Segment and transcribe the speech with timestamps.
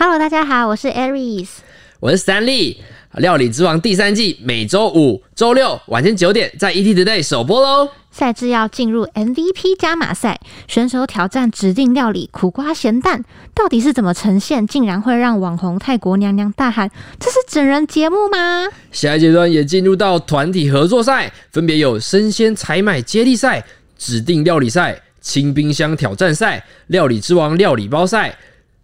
[0.00, 1.48] Hello，大家好，我是 Aries，
[1.98, 2.80] 我是三立。
[3.14, 7.90] 料理之王第三季每周五、周六晚间九点在 ETtoday 首播喽。
[8.12, 10.38] 赛制要进入 MVP 加码赛，
[10.68, 14.64] 选手挑战指定料理苦瓜咸蛋，到底是怎么呈现？
[14.68, 16.88] 竟然会让网红泰国娘娘大喊
[17.18, 23.64] ：“这是整人节目吗？”下一阶段也进入到团体合作赛，分别有生鲜采买接力赛、
[23.98, 28.38] 指定料理赛、清冰箱挑战赛、料理之王料理包赛、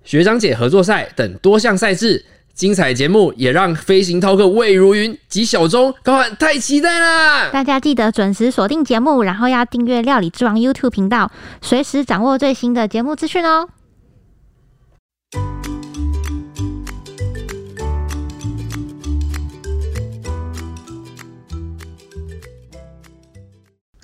[0.04, 2.24] 学长姐合作赛等多项赛制。
[2.54, 7.50] 精彩节目也让飞行饕客魏如云及小钟高喊太期待啦！
[7.50, 13.68] 大家记得准时锁定节目，然后要订阅料理之王 YouTube 频道，随时掌握最新的节目资讯哦。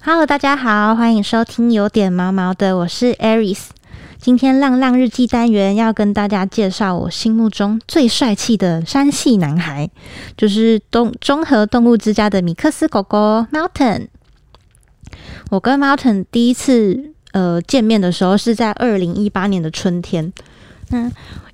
[0.03, 3.69] Hello，大家好，欢迎收听有点毛毛的，我是 Aries。
[4.21, 9.89] 今天浪浪日记单元要跟大家介绍我心目中最帅气的山系男孩，
[10.37, 14.09] 就是东综合动物之家的米克斯狗狗 Mountain。
[15.49, 20.31] 我跟 Mountain 第一次呃见面的时候是在二零一八年的春天，
[20.91, 21.11] 那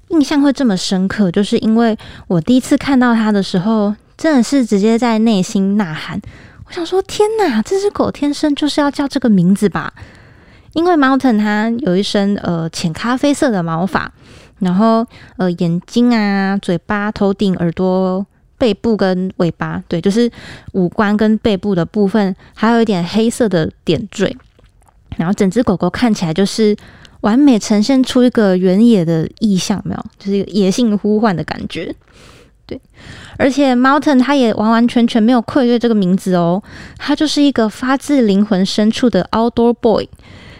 [0.08, 6.20] 印象会这么深刻，就是因为我第一次看到他的时候，真的是直接在内心呐喊，
[6.66, 9.92] 我想说天哪，这只狗天生就是要叫这个名字吧。
[10.76, 14.12] 因为 Mountain 它有一身呃浅咖啡色的毛发，
[14.58, 15.06] 然后
[15.38, 18.26] 呃眼睛啊、嘴巴、头顶、耳朵、
[18.58, 20.30] 背部跟尾巴，对，就是
[20.72, 24.36] 五官跟背部的部分，还有一点黑色的点缀，
[25.16, 26.76] 然后整只狗狗看起来就是
[27.22, 31.94] 完美呈现出一个原野的意象，没有，就是一个野性呼唤的感觉，
[32.66, 32.78] 对，
[33.38, 36.62] 而且 Mountain 它也完完全全没有愧对这个名字哦，
[36.98, 40.10] 它就是一个发自灵魂深处的 Outdoor Boy。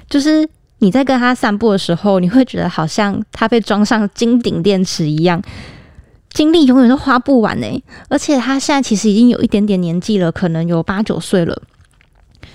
[0.09, 5.43] 就是你在跟他散步的时候，你会觉得好像他被装上金顶电池一样，
[6.31, 7.83] 精力永远都花不完呢。
[8.09, 11.63] 而且他现在其实已经有一点点年纪了，可能有八九岁了。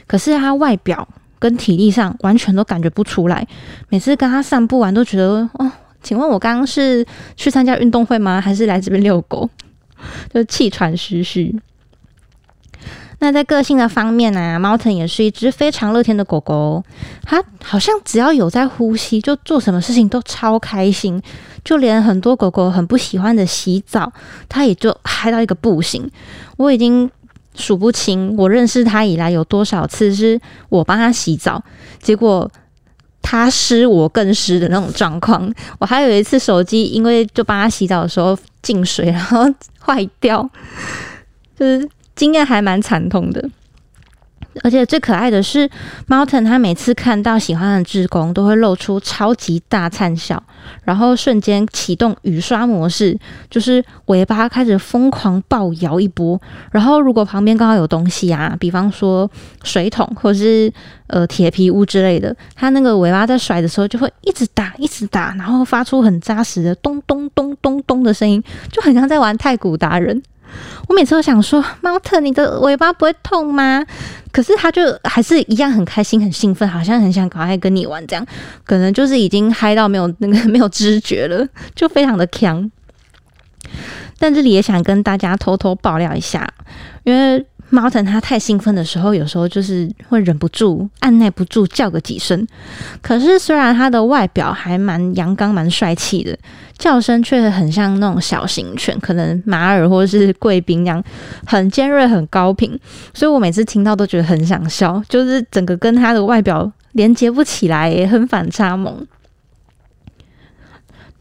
[0.08, 1.08] 可是他外表
[1.40, 3.48] 跟体力上完全都感觉不出来。
[3.90, 5.72] 每次跟他散步完，都觉得哦，
[6.04, 7.06] 请问我刚刚是
[7.36, 8.40] 去参加运动会吗？
[8.40, 9.50] 还是来这边遛狗？
[10.34, 11.60] 就气喘吁吁。
[13.24, 16.84] 那在个性的方面呢猫腾也是一只非常乐天的狗狗。
[17.24, 21.22] 它好像只要有在呼吸，就做什么事情都超开心。
[21.64, 24.12] 就连很多狗狗很不喜欢的洗澡，
[24.50, 26.10] 它也就嗨到一个不行。
[26.58, 27.08] 我已经
[27.54, 31.64] 数不清，我认识它以来有多少次是我帮它洗澡，
[32.02, 32.50] 结果
[33.22, 35.54] 它湿我更湿的那种状况。
[35.78, 39.46] 我还有一次手机因为就帮它洗澡的时候进水，然后
[39.80, 40.50] 坏掉，
[41.56, 41.88] 就是。
[42.22, 43.50] 经验还蛮惨痛的，
[44.62, 45.68] 而且最可爱的是
[46.08, 50.44] ，Mountain 他每次看到喜欢的志工，都会露出超级大灿笑，
[50.84, 53.18] 然后瞬间启动雨刷模式，
[53.50, 56.40] 就是尾巴开始疯狂暴摇一波。
[56.72, 59.28] 然后如果旁边刚好有东西啊，比方说
[59.64, 60.72] 水桶或是
[61.08, 70.22] 呃铁皮屋之类的，它那个尾巴在甩的时候，就会一直打，一直打，然后发出很扎实的咚咚咚咚咚的声音，就很像在玩太鼓达人。
[70.88, 73.86] 我每次都想说，猫特，你的尾巴不会痛吗？
[74.32, 78.26] 可是他就还是一样很开心、很兴奋，好像很想赶快跟你玩这样。
[78.64, 82.70] 可能就是已经嗨到没有那个 没有知觉了，就非常的强。
[84.18, 86.52] 但这里也想跟大家偷偷爆料一下，
[87.04, 87.46] 因为。
[87.74, 92.46] 猫腾它太兴奋的时候，有时候就是会忍不住、按耐不住叫个几声。
[93.02, 96.38] 可是虽然它的外表还蛮阳刚、蛮帅气的，
[96.78, 101.04] 叫声却很像那种小型犬，可能马尔或是贵宾一样，
[101.46, 102.80] 很尖锐、很高频。
[103.14, 109.06] 所以我每次听到都觉得很想笑，就是整个跟它的外表连接不起来，也很反差萌。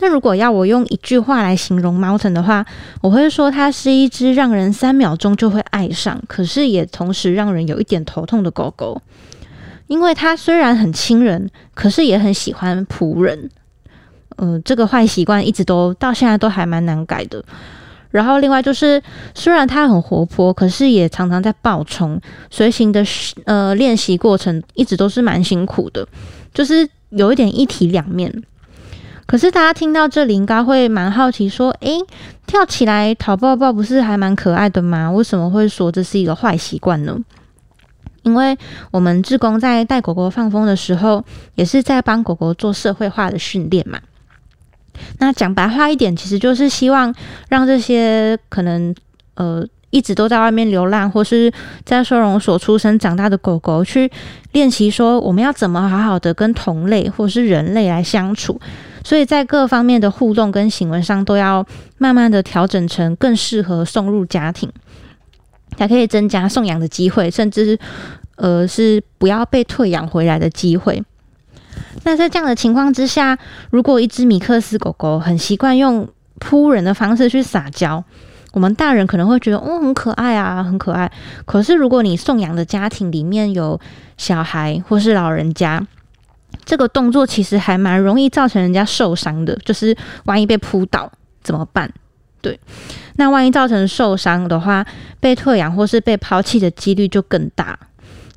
[0.02, 2.64] 那如果要我用一句话来形容 Mountain 的话，
[3.02, 9.02] 我会说它是一只让人三秒钟就会爱上，可是也同时让人有一点头痛的狗狗。
[9.88, 13.50] 因为它虽然很亲人，可是也很喜欢仆人。
[14.36, 17.44] 嗯，这个坏习惯一直都到现在都还蛮难改的。
[18.10, 19.00] 然后另外就是，
[19.34, 23.04] 虽然它很活泼，可是也常常在暴冲，随行的
[23.44, 26.06] 呃练习过程一直都是蛮辛苦的，
[26.52, 28.42] 就是有一点一体两面。
[29.26, 32.00] 可是大家听到这里应该会蛮好奇，说：“诶，
[32.48, 35.08] 跳起来讨抱抱不是还蛮可爱的吗？
[35.08, 37.16] 为什么会说这是一个坏习惯呢？”
[38.22, 38.58] 因为
[38.90, 41.24] 我们志工在带狗狗放风的时候，
[41.54, 44.00] 也是在帮狗狗做社会化的训练嘛。
[45.18, 47.14] 那讲白话一点，其实就是希望
[47.48, 48.94] 让这些可能
[49.34, 51.52] 呃一直都在外面流浪，或是
[51.84, 54.10] 在收容所出生长大的狗狗，去
[54.52, 58.60] 练习说我们要怎么好好的跟同类或是人类来相处。
[59.02, 61.66] 所以在各方面的互动跟行为上，都要
[61.96, 64.70] 慢慢的调整成更适合送入家庭，
[65.76, 67.78] 才可以增加送养的机会，甚至是
[68.36, 71.02] 呃是不要被退养回来的机会。
[72.04, 73.38] 那在这样的情况之下，
[73.70, 76.08] 如果一只米克斯狗狗很习惯用
[76.38, 78.02] 扑人的方式去撒娇，
[78.52, 81.10] 我们大人可能会觉得哦很可爱啊，很可爱。
[81.44, 83.78] 可是如果你送养的家庭里面有
[84.16, 85.86] 小孩或是老人家，
[86.64, 89.54] 这个动作其实还蛮容易造成人家受伤的。
[89.64, 91.12] 就是万一被扑倒
[91.42, 91.92] 怎么办？
[92.40, 92.58] 对，
[93.16, 94.84] 那万一造成受伤的话，
[95.20, 97.78] 被退养或是被抛弃的几率就更大。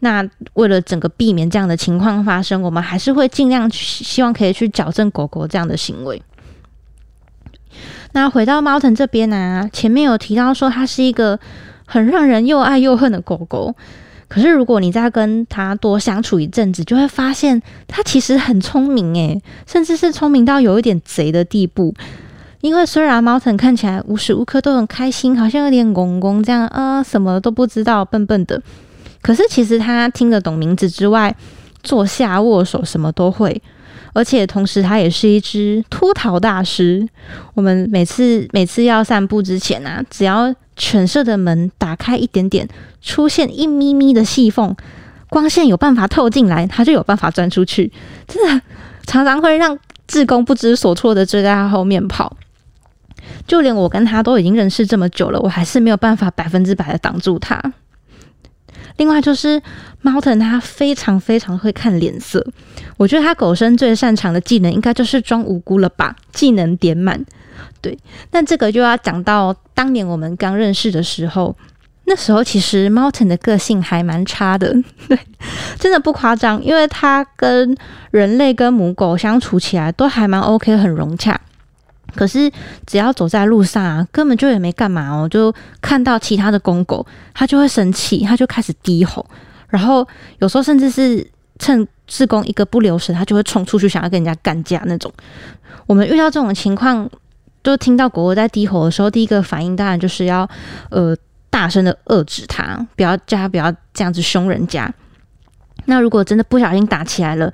[0.03, 0.21] 那
[0.55, 6.21] 为了整个避免这样的情况发生，我们还是会尽量希望可以去矫正狗狗这样的行为。
[8.11, 11.39] 那回到猫腾这边呢，前面有提到说它是一个
[11.85, 13.73] 很让人又爱又恨的狗狗。
[14.27, 21.93] 可是如果你再跟它多相处一阵子，就会发现它其实很聪明诶，甚至是聪明到有一点贼的地步。
[22.59, 28.61] 因为虽然猫腾看起来无时无刻都很开心，好像有点公公这样啊，什么都不知道，笨笨的。
[29.23, 31.35] 可是其实他听得懂名字之外，
[31.81, 33.59] 坐下握手什么都会。
[34.13, 37.07] 而且同时，他也是一只脱逃大师。
[37.55, 42.67] 我们每次每次要散步之前啊，只要犬舍的门打开一点点，
[43.01, 44.75] 出现一咪咪的细缝，
[45.29, 47.91] 光线有办法透进来，它就有办法钻出去。
[48.27, 48.61] 真的
[49.07, 52.37] 常常会让志工不知所措的追在他后面跑。
[53.47, 57.59] 就连我跟他都已经认识这么久了，我还是没有办法百分之百的挡住他。
[58.97, 59.61] 另外就是
[60.01, 62.45] 猫腾，它非常非常会看脸色。
[62.97, 66.15] 我觉得它狗生最擅长的技能，应该就是装无辜了吧？
[66.31, 67.23] 技能点满。
[67.81, 67.97] 对，
[68.29, 71.55] 但这个就要讲到当年我们刚认识的时候，
[72.05, 74.73] 那时候其实猫腾的个性还蛮差的。
[75.07, 75.17] 对，
[75.79, 77.75] 真的不夸张，因为它跟
[78.11, 81.39] 人类跟母狗相处起来都还蛮 OK，很融洽。
[82.15, 82.51] 可是
[82.85, 89.25] 只要走在路上啊，根本就也没干嘛哦，就看到其他的公狗，它就会生气，它就开始低吼，
[89.69, 90.07] 然后
[90.39, 91.25] 有时候甚至是
[91.59, 95.11] 趁志工一个不留神，它就会冲出去想要跟人家干架那种。
[95.85, 97.09] 我们遇到这种情况，
[97.63, 100.47] 就听到狗狗在低吼的时候，第一个反应当然就是要
[100.89, 101.15] 呃
[101.49, 104.93] 大声的遏制它，不要叫它不要这样子凶人家。
[105.85, 107.51] 那如果真的不小心打起来了，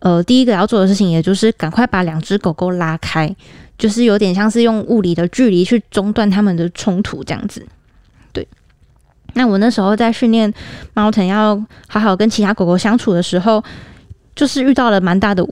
[0.00, 3.32] 呃，第一个要做的事情也就是赶快把两只狗狗拉开。
[3.80, 7.66] 就是有点像是用物理的距离去中断他们的冲突这样子，
[8.30, 8.46] 对。
[9.32, 10.52] 那我那时候在训练
[10.92, 11.56] 猫腾要
[11.88, 13.64] 好好跟其他狗狗相处的时候，
[14.36, 15.48] 就是遇到了蛮大的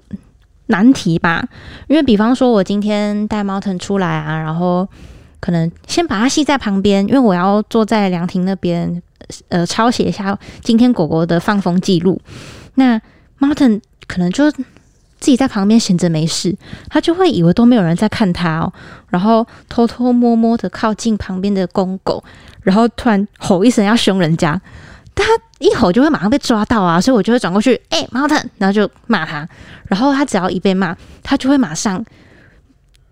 [0.67, 1.43] 难题吧。
[1.87, 4.87] 因为比方说，我今天带猫腾出来啊，然后
[5.41, 9.03] 可能先把它系在旁边，因为我要坐在凉亭那边，
[9.49, 12.21] 呃，抄写一下今天狗狗的放风记录。
[12.75, 13.01] 那
[13.39, 14.53] 猫腾可能就。
[15.29, 16.57] 自己在旁边闲着没事，
[16.89, 18.73] 他就会以为都没有人在看他哦，
[19.11, 22.25] 然后偷偷摸摸的靠近旁边的公狗，
[22.63, 24.59] 然后突然吼一声要凶人家，
[25.15, 25.23] 他
[25.59, 29.47] 一吼就会马上被抓到啊，所以我就会转过去，哎，猫腾，然后就骂他，
[29.85, 32.03] 然后他只要一被骂，他就会马上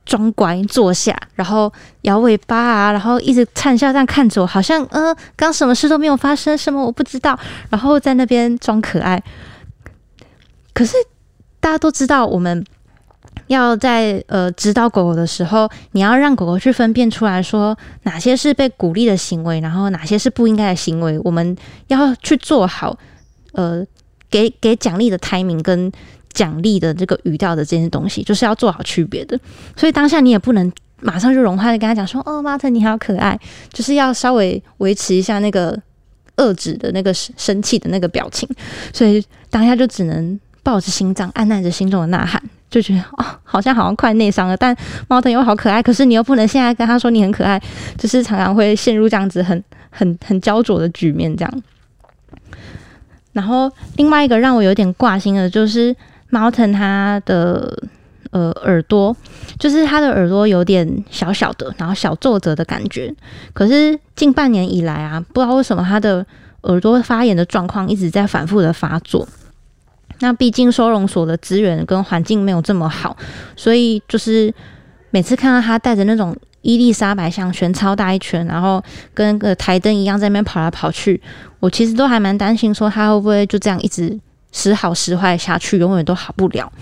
[0.06, 1.70] 装乖坐下，然后
[2.00, 7.38] 摇尾巴啊，然后一直灿笑这样看着我，好像呃刚什么事都没有发生，什么我不知道，
[7.68, 9.22] 然后在那边装可爱，
[10.72, 10.96] 可是。
[11.66, 12.64] 大家都知道，我们
[13.48, 21.18] 要在呃指导狗狗的时候，你要让狗狗去分辨出来说哪些是被鼓励的行为，然后哪些是不应该的行为。
[21.24, 21.56] 我们
[21.88, 22.96] 要去做好
[23.54, 23.84] 呃
[24.30, 25.90] 给给奖励的 timing 跟
[26.32, 29.36] 奖励的这个语调的这些东西，就是要做好区别的。
[29.74, 33.36] 所以当下你也不能马上就融化的跟他讲说：“哦，马特你好可爱。”
[33.74, 35.76] 就是要稍微维持一下那个
[36.36, 38.48] 遏制的那个生气的那个表情。
[38.92, 40.38] 所以当下就只能。
[40.66, 44.56] 抱着心脏，按捺着心中的呐喊，就觉得哦，好像好像快内伤了。
[44.56, 47.62] 但猫腾又好可爱，可是你又不能现在跟他说你很可爱，
[47.96, 51.36] 就是常常会陷入这样子很很很焦灼的局面。
[51.36, 51.62] 这样。
[53.32, 55.94] 然后另外一个让我有点挂心的，就是
[56.30, 57.80] 猫腾它的
[58.32, 59.16] 呃耳朵，
[59.60, 63.14] 就是它的耳朵有点小小的，然后小皱褶的感觉。
[63.52, 66.26] 可是近半年以来啊，不知道为什么它的
[66.62, 69.28] 耳朵发炎的状况一直在反复的发作。
[70.20, 73.16] 那毕竟收容所的资源跟环境没有这么好，
[73.54, 74.52] 所以就是
[75.10, 78.82] 每次看到他带着那种伊丽莎白项圈超大一圈，然后
[79.14, 81.20] 跟个台灯一样在那边跑来跑去，
[81.60, 84.18] 我其实都还蛮担心，说他会不会就这样一直
[84.52, 86.72] 时好时坏下去，永远都好不了。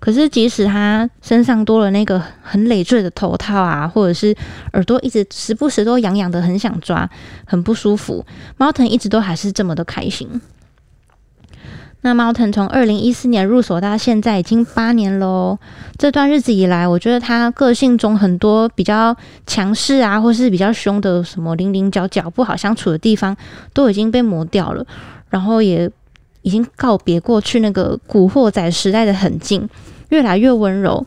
[0.00, 4.34] 可是即使他身上多了那个很累赘的头套啊，或者是
[4.72, 7.08] 耳朵一直时不时都痒痒的，很想抓，
[7.46, 8.26] 很不舒服，
[8.56, 10.28] 猫腾一直都还是这么的开心。
[12.04, 15.58] 那猫腾从二零一四年入所到现在已经八年喽。
[15.96, 19.16] 这段日子以来，我觉得它个性中很多比较
[19.46, 23.36] 强势啊，或是比较凶的什么零零角角不好相处的地方，
[23.72, 24.84] 都已经被磨掉了。
[25.30, 25.88] 然后也
[26.42, 29.68] 已经告别过去那个古惑仔时代的狠劲，
[30.08, 31.06] 越来越温柔。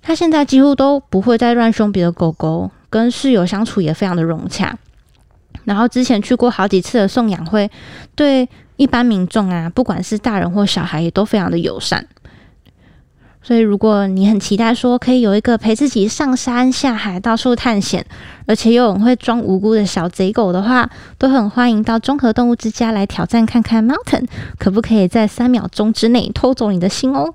[0.00, 4.78] 它现在几乎都不会再乱凶别的狗狗，跟室友相处也非常的融洽。
[5.70, 7.70] 然后之前去过好几次的送养会，
[8.16, 8.48] 对。
[8.76, 12.06] 一般民众啊，不管是大人或小孩，也都非常的友善。
[13.42, 18.02] 所以，如果你很期待说可以有一个陪自己上山下海、到处探险，
[18.46, 24.26] 而且又很会装无辜的小贼狗的话，都很欢迎到综合动物之家来挑战看看，Mountain
[24.58, 27.34] 可不可以在三秒钟之内偷走你的心哦？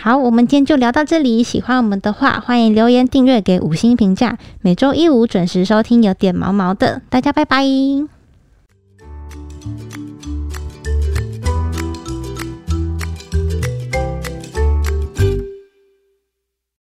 [0.00, 1.42] 好，我们今天就聊到这里。
[1.42, 4.38] 喜欢我们的话，欢迎留言、订阅、给五星评价。
[4.62, 8.17] 每周一五准时收听，有点毛毛的，大家拜拜。